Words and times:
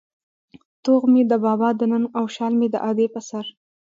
توغ 0.83 1.03
مې 1.13 1.21
د 1.31 1.33
بابا 1.45 1.69
د 1.79 1.81
ننگ 1.91 2.05
او 2.17 2.25
شال 2.35 2.53
مې 2.59 2.67
د 2.73 2.75
ادې 2.89 3.07
په 3.13 3.21
سر 3.29 3.45